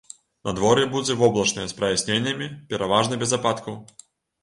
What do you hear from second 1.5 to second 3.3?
з праясненнямі, пераважна